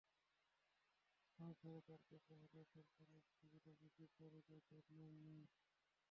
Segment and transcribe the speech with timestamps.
[1.39, 5.43] মাছ ধরা তাঁর পেশা হলেও সরকারের সুবিধাভোগীর তালিকায় তাঁর নাম নেই।